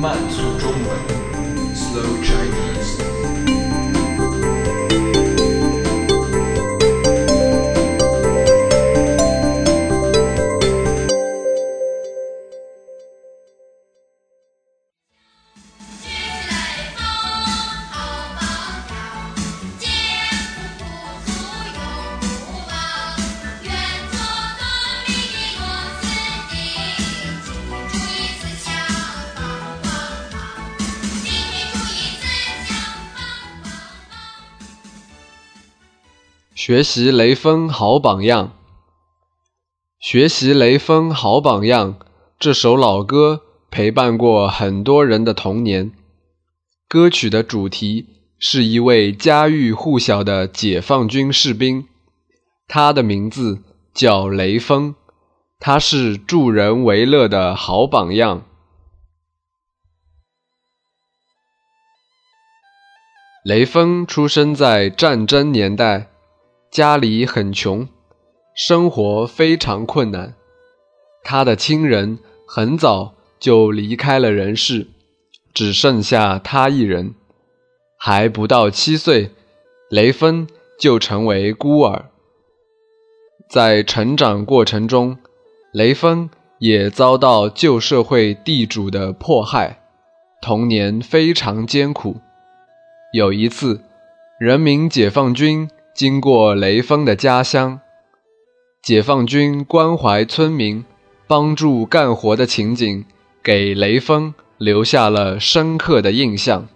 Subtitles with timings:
[0.00, 0.98] 慢速中文，
[1.74, 3.47] Slow Chinese。
[36.61, 38.51] 学习雷锋好榜样，
[39.97, 41.97] 学习雷锋好榜样。
[42.37, 45.93] 这首老歌陪伴过很多人的童年。
[46.89, 51.87] 歌曲的主题是一位家喻户晓的解放军士兵，
[52.67, 53.63] 他的名字
[53.93, 54.95] 叫雷锋，
[55.61, 58.43] 他是助人为乐的好榜样。
[63.45, 66.09] 雷锋出生在战争年代，
[66.71, 67.87] 家里很穷，
[68.53, 70.35] 生活非常困难。
[71.23, 74.87] 他的亲人很早就离开了人世，
[75.51, 77.15] 只剩下他一人。
[77.97, 79.31] 还不到七岁，
[79.89, 80.47] 雷锋
[80.79, 82.05] 就成为孤儿。
[83.49, 85.17] 在成长过程中，
[85.73, 89.81] 雷锋也遭到旧社会地主的迫害，
[90.39, 92.17] 童年非常艰苦。
[93.11, 93.81] 有一次，
[94.39, 95.67] 人民解放军
[95.99, 97.81] 经过雷锋的家乡，
[98.81, 100.85] 解放军关怀村民、
[101.27, 103.03] 帮助干活的情景，
[103.43, 106.69] 给雷锋留下了深刻的印象。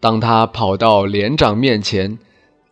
[0.00, 2.18] 当他跑到连长面前，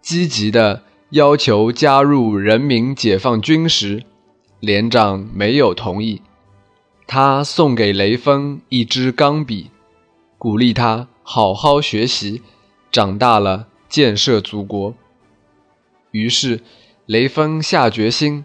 [0.00, 4.02] 积极地要求加入人民解放军时，
[4.58, 6.22] 连长没有同意。
[7.06, 9.70] 他送给雷锋一支钢笔，
[10.38, 12.40] 鼓励他好好学习，
[12.90, 14.94] 长大了建设祖国。
[16.10, 16.60] 于是，
[17.06, 18.44] 雷锋下决心，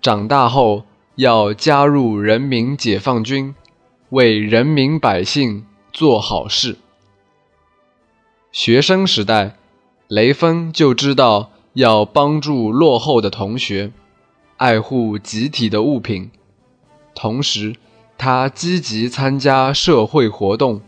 [0.00, 0.84] 长大后
[1.16, 3.54] 要加入人民解放军，
[4.10, 6.76] 为人民百姓做好事。
[8.50, 9.56] 学生时代，
[10.08, 13.92] 雷锋就知道要帮助落后的同学，
[14.56, 16.30] 爱护集体的物品。
[17.14, 17.76] 同时，
[18.18, 20.80] 他积极参加社会活动，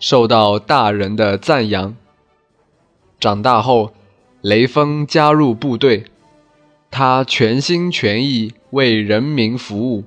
[0.00, 1.96] 受到大人的赞扬。
[3.20, 3.92] 长大后，
[4.40, 6.04] 雷锋加入部队，
[6.92, 10.04] 他全心全意为人民服务。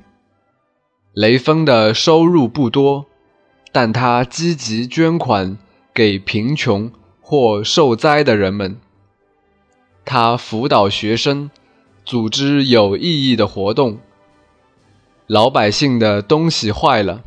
[1.13, 3.07] 雷锋的收入不多，
[3.73, 5.57] 但他积极捐款
[5.93, 6.89] 给贫穷
[7.19, 8.77] 或受灾的人们。
[10.05, 11.51] 他辅导学生，
[12.05, 13.99] 组织有意义的活动。
[15.27, 17.23] 老百姓的东西坏了，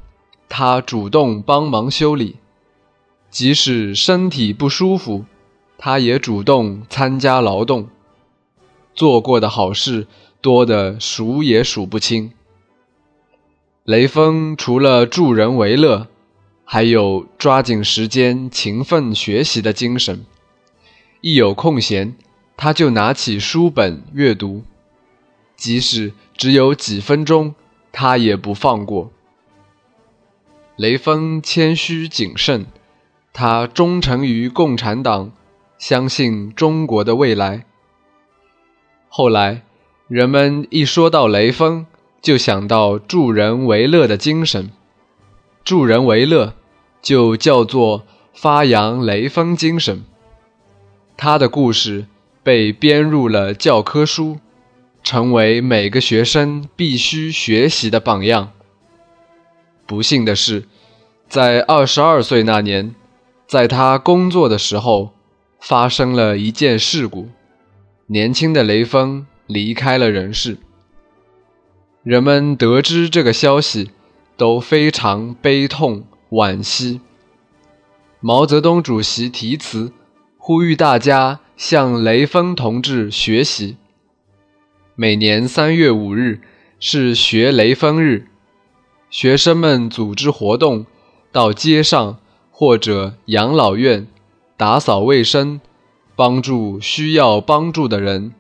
[0.48, 2.36] 他主动帮忙修理；
[3.28, 5.26] 即使身体不舒服，
[5.86, 7.90] 他也主动参加劳动。
[8.94, 10.06] 做过的好事
[10.40, 12.32] 多得数也数不清。
[13.84, 16.06] 雷锋除了助人为乐，
[16.64, 20.24] 还有抓紧时间、勤奋学习的精神。
[21.20, 22.16] 一有空闲，
[22.56, 24.62] 他就拿起书本阅读，
[25.54, 27.54] 即使只有几分钟，
[27.92, 29.12] 他也不放过。
[30.76, 32.64] 雷锋谦虚谨慎，
[33.34, 35.30] 他忠诚于共产党，
[35.86, 37.66] 相信中国的未来。
[39.10, 39.64] 后来，
[40.08, 41.84] 人们一说到雷锋，
[42.22, 44.70] 就想到助人为乐的精神。
[45.62, 46.54] 助人为乐，
[47.02, 50.02] 就叫做发扬雷锋精神。
[51.18, 52.06] 他的故事
[52.42, 54.38] 被编入了教科书，
[55.02, 58.52] 成为每个学生必须学习的榜样。
[59.84, 60.66] 不幸的是，
[61.28, 62.94] 在二十二岁那年，
[63.46, 65.12] 在他工作的时候，
[65.66, 67.30] 发生了一件事故，
[68.08, 70.58] 年轻的雷锋离开了人世。
[72.02, 73.90] 人们得知这个消息，
[74.36, 77.00] 都非常悲痛惋惜。
[78.20, 79.90] 毛泽东主席题词，
[80.36, 83.78] 呼吁大家向雷锋同志学习。
[84.94, 86.42] 每年三月五日
[86.78, 88.26] 是学雷锋日，
[89.08, 90.84] 学生们组织活动，
[91.32, 92.18] 到街上
[92.50, 94.06] 或者养老院
[94.57, 95.61] 打扫卫生，
[96.15, 98.33] 帮助需要帮助的人，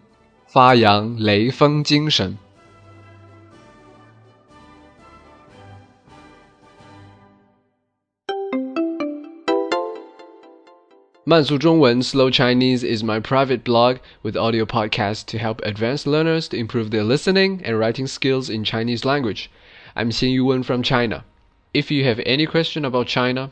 [0.47, 2.37] 发扬雷锋精神。
[11.23, 16.57] 慢速中文 Slow Chinese is my private blog with audio podcasts to help advanced learners to
[16.57, 19.45] improve their listening and writing skills in Chinese language.
[19.93, 21.23] I'm Xin Yuwen from China.
[21.71, 23.51] If you have any question about China,